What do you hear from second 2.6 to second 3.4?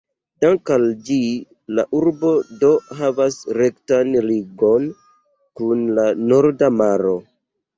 do havas